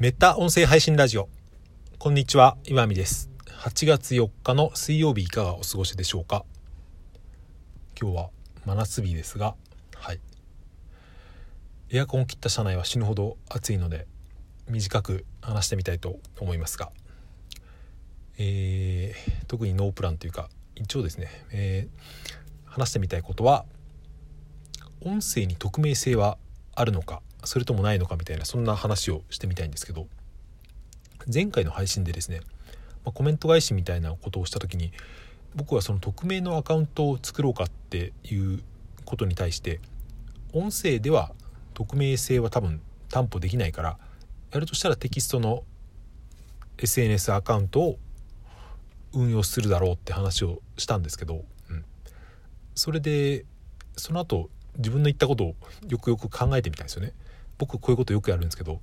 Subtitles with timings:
[0.00, 1.28] メタ音声配信ラジオ。
[1.98, 3.30] こんにちは岩見です。
[3.64, 6.44] 8月4日の水曜日いかがお過ごしでしょうか？
[8.00, 8.30] 今日は
[8.64, 9.56] 真夏日ですが
[9.96, 10.20] はい。
[11.90, 14.06] エアコンを切った車内は死ぬほど暑いので
[14.68, 16.92] 短く話してみたいと思いますが。
[18.38, 23.64] えー、特にノープランというか一応ですね、えー、話してみたいことは
[25.00, 26.38] 音声に匿名性は
[26.76, 30.06] あるのかそれともないのかみたいなそんな話をしてみたいんですけど
[31.32, 32.40] 前回の配信でですね、
[33.06, 34.92] ま、コメント返しみたいなことをした時に
[35.54, 38.62] 僕はその匿名のアカウントを作ろうかっていう
[39.06, 39.80] ことに対して
[40.52, 41.32] 音声では
[41.72, 43.98] 匿名性は多分担保できないから
[44.52, 45.64] やるとしたらテキストの
[46.76, 47.98] SNS アカウントを
[49.14, 51.82] 運用するだろうって話をしたんですけど、うん、
[52.74, 53.46] それで
[53.96, 55.54] その後自分の言ったことを
[55.88, 57.14] よくよく考えてみたんですよね。
[57.58, 58.80] 僕こういうことよくやるんですけど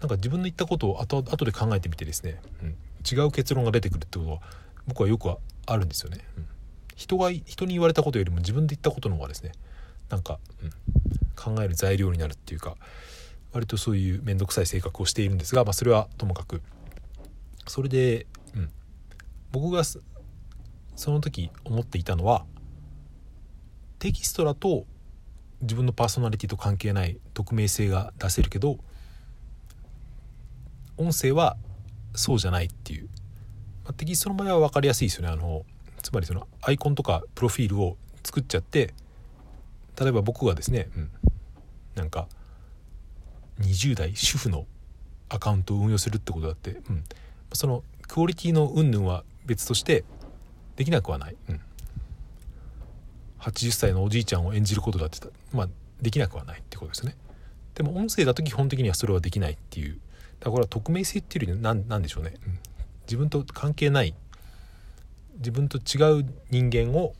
[0.00, 2.76] なんか自分の言ったことを後後で考えてみてですね、うん、
[3.10, 4.40] 違う結論が出てくるってことは
[4.86, 5.30] 僕はよく
[5.66, 6.24] あるんですよね。
[6.36, 6.46] うん、
[6.96, 9.52] 人が人に言われたことよりも自分で言ったことの方がですね
[10.08, 12.76] なんか、うん、考える材料になるっていうか
[13.52, 16.62] 割とそういう面倒くさい性格をしているんですが、まあ、それはともかく
[17.66, 18.70] それで、うん、
[19.52, 20.00] 僕がそ
[21.10, 22.44] の時思っていたのは
[23.98, 24.86] テキストだと
[25.62, 28.78] 自分のパーソナリティと関係ない匿名性が出せるけど
[30.96, 31.56] 音声は
[32.14, 33.08] そうじゃないっていう、
[33.84, 35.28] まあ、テキストの場合は分かりやすいですよね。
[35.28, 35.64] あの
[36.02, 38.94] つまりそのアイコンとかプロフィールを作っちゃって
[39.98, 41.10] 例えば僕がですね、うん、
[41.94, 42.26] なんか
[43.60, 44.66] 20代主婦の
[45.28, 47.04] アカウントを運用するってことだって、うん、
[47.52, 50.04] そのクオリティの云々は別として
[50.76, 51.60] できなくはない、うん、
[53.40, 55.68] 80歳のおじいちゃんを演じることだってまあ
[56.00, 57.16] できなくはないってことですね。
[57.74, 59.98] でも音声だと基本的にはそれはできないっていう。
[60.40, 62.58] だから匿名性っていうより何でしょうね、うん、
[63.02, 64.14] 自分と関係ない
[65.36, 67.12] 自分と違う人間を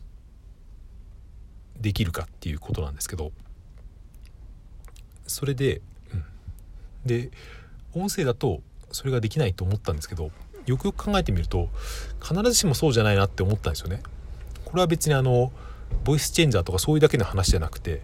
[1.79, 3.33] できるかっていうことなんですけど。
[5.27, 5.81] それで、
[6.13, 6.25] うん、
[7.07, 7.31] で
[7.95, 10.33] 音声だとそれができないと思ったんですけど
[10.67, 11.69] よくよく考えてみると
[12.21, 14.03] 必ずしもそうじゃないなって思ったんですよね。
[14.65, 15.53] これは別にあの
[16.05, 18.03] ボイスチェンジャーとかそういうだけの話じゃなくて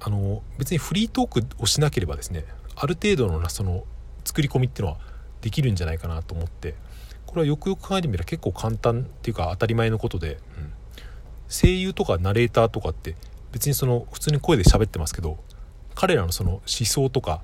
[0.00, 2.44] あの別にフリートークをしなければですね
[2.74, 3.84] ある程度のその
[4.24, 4.98] 作り込みっていうのは
[5.40, 6.74] できるんじゃないかなと思って
[7.26, 10.72] これはよくよく考えてみれば結構簡単っていうか当たり前のことで、うん、
[11.48, 13.14] 声優とかナレーターとかって
[13.52, 15.38] 別にその普通に声で喋ってますけど
[15.94, 17.42] 彼らのその思想とか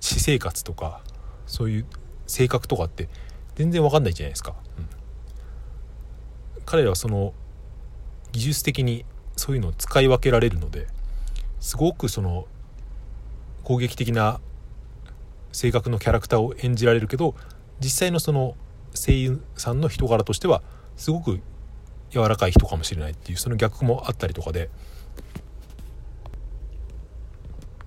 [0.00, 1.02] 私生活とか
[1.46, 1.86] そういう
[2.26, 3.08] 性格とかって
[3.54, 4.88] 全然わかんないじゃないですか、うん、
[6.64, 7.34] 彼らはその
[8.32, 9.04] 技術的に
[9.36, 10.86] そういうのを使い分けられるので
[11.60, 12.46] すごくその
[13.64, 14.40] 攻撃的な
[15.52, 17.34] 性格のキャラクターを演じられるけど
[17.80, 18.56] 実際のその
[18.94, 20.62] 声優さんの人柄としては
[20.96, 21.40] すごく
[22.10, 24.68] 柔らかい人かもしれないっていうその逆もあったりとかで、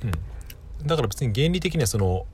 [0.04, 2.26] うん、だから別に原理的にはその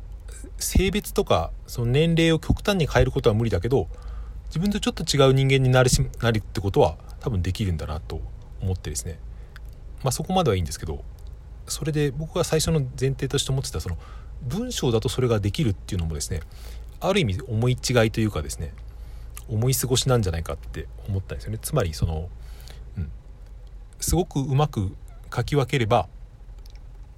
[0.57, 3.87] 性別とかその年齢を極端に変えることは無理だけど
[4.47, 8.21] 自分とちょっと違う人間になるしなるってことは多分できるんだなと
[8.61, 9.19] 思ってですね。
[10.03, 11.03] まあそこまではいいんですけど
[11.67, 13.97] それで僕が最初の前提として思ってたその
[14.41, 16.41] 文章だとそれができるっていうのもですね
[17.01, 18.73] ある意味思い違いというかですね
[19.49, 21.59] 思い過ごしなんじゃないかって思ったんですよね。
[21.61, 22.29] つまりその、
[22.97, 23.11] うん、
[23.99, 24.95] すごくうまく
[25.35, 26.07] 書き分ければ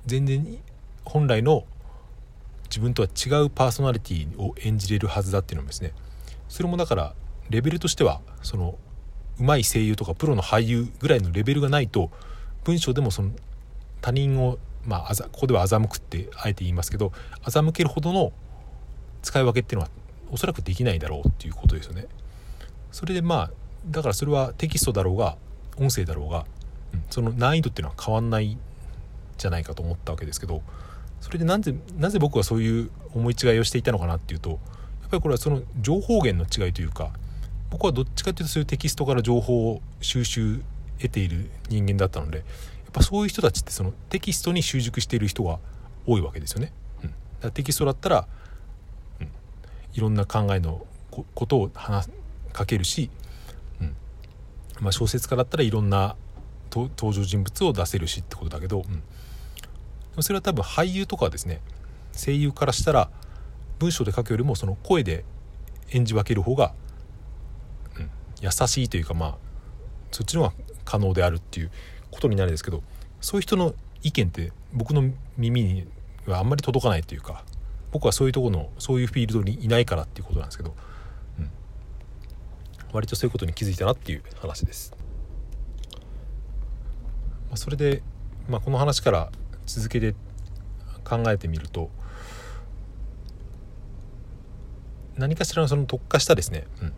[0.05, 0.57] 全然
[1.05, 1.65] 本来の
[2.69, 5.93] 自分とは違うパーソナリティを演じれるはずだっていうのもですね
[6.47, 7.13] それもだから
[7.49, 8.77] レベルとしてはその
[9.41, 12.11] 上手い声優とかプロの俳優ぐらいのレベルがないと
[12.63, 13.31] 文章でもその
[14.01, 17.11] 他人をまあ、あざここでは欺くってあえて言いますけど
[17.43, 18.31] 欺けるほどの
[19.21, 19.91] 使い分けっていうのは
[20.31, 22.07] おそらくできないだろうっていうことですよね。
[22.91, 23.51] それでまあ
[23.89, 25.37] だからそれはテキストだろうが
[25.77, 26.45] 音声だろうが、
[26.93, 28.57] うん、その難易度っていうのは変わんない
[29.37, 30.61] じゃないかと思ったわけですけど
[31.19, 34.59] それでなぜなぜ僕はそういう思い違いをしていたのかなっていうとやっ
[35.09, 37.11] ぱりこれはその情報源の違いというか
[37.71, 40.61] 僕はどっちかっていうとそういうテキストから情報を収集
[40.99, 42.45] 得ている人間だったのでやっ
[42.91, 45.57] ぱそういう人たちってそのテキストに習熟している人が
[46.05, 46.73] 多いわけですよね。
[47.03, 48.27] うん、だテキストだったら、
[49.21, 49.29] うん、
[49.93, 52.09] いろんな考えのことを話
[52.55, 53.09] 書けるし、
[53.79, 53.95] うん。
[54.81, 56.15] まあ、小説家だったらいろんな
[56.75, 58.83] 登場人物を出せるしってことだけど、
[60.15, 61.61] うん、それは多分俳優とかですね
[62.13, 63.09] 声優からしたら
[63.79, 65.25] 文章で書くよりもその声で
[65.91, 66.73] 演じ分ける方が
[68.41, 69.35] 優しいというかまあ
[70.11, 70.53] そっちの方が
[70.83, 71.71] 可能であるっていう
[72.09, 72.83] ことになるんですけど
[73.21, 73.73] そういう人の
[74.03, 75.87] 意見って僕の耳に
[76.25, 77.43] はあんまり届かないというか、
[77.91, 80.75] 僕はそういうところのそういうフィールドにいないからっていうことなんですけど、
[81.39, 81.51] うん、
[82.93, 84.93] 割とそういうことに気づいたなっていう話です。
[87.49, 88.01] まあ、それで、
[88.47, 89.29] まあ、この話から
[89.65, 90.15] 続けて
[91.03, 91.89] 考えてみると
[95.17, 96.93] 何かしらのその特化したですね、うん、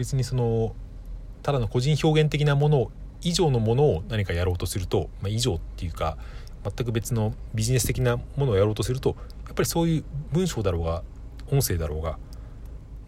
[0.00, 0.74] 別にその
[1.42, 6.16] ただの個人表現的なもの以上のものを何かやろうとすると、まあ、以上っていうか
[6.64, 9.14] 全く別のビジネス的なものをやろうとすると
[9.44, 11.02] やっぱりそういう文章だろうが
[11.52, 12.18] 音声だろうが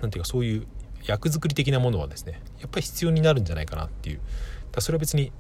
[0.03, 0.67] 何ていうかそういう
[1.07, 4.21] 役作り的なものはですねやっぱり必要になるんじゃないかなっていう。
[4.71, 5.33] だそれは別に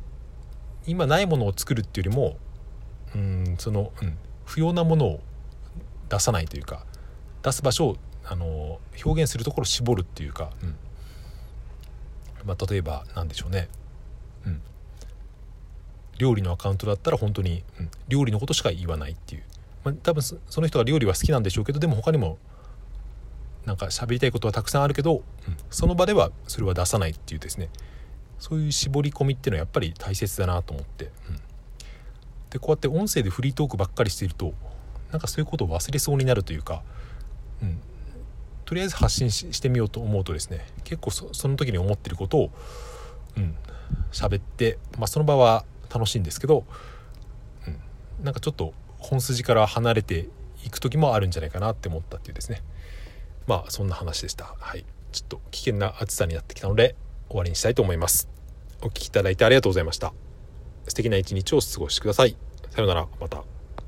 [0.86, 2.36] 今ないものを作るっていうよりも
[3.14, 4.16] うんその、うん、
[4.46, 5.20] 不要なものを
[6.08, 6.84] 出さないというか
[7.42, 10.76] 出す場所をあの表現するところを絞るっていうか、うん。
[12.44, 13.68] まあ、例えば何でしょうね、
[14.46, 14.62] うん、
[16.18, 19.42] 料理のアカウントだったら本当に、うん、料理のことしか言わないっていう、
[19.84, 22.38] まあ、多分その人が料理は好きなんでしょうけどでも他にも
[23.64, 25.22] なんか喋りたいことはたくさんあるけど、うん、
[25.70, 27.68] その場ではそれは出さないっていうですね。
[28.40, 31.36] そういう絞り込みっていうのはやっぱり大切だなと思って、うん、
[32.50, 34.52] でこうやって音声でフリートークばっかりしていると
[35.12, 36.82] なんかそういうことを忘れそうになるというか、
[37.62, 37.80] うん、
[38.72, 42.50] とりあえず発信してみようと思うとですね結構その時に思ってることを
[43.36, 43.54] うん
[44.12, 46.64] 喋って、まあ、その場は楽しいんですけど、
[47.66, 50.30] うん、なんかちょっと本筋から離れて
[50.64, 52.62] いく時もあるんじゃないかなって思ったっていうですね。
[53.46, 54.54] まあそんな話でした。
[54.58, 54.86] はい。
[55.12, 56.96] ちょっと危険な暑さになってきたので
[57.28, 58.30] 終わりにしたいと思います。
[58.80, 60.14] お聴きいただいてありがとうございました。
[60.88, 62.38] 素敵な一日をお過ごしください。
[62.70, 63.06] さようなら。
[63.20, 63.44] また。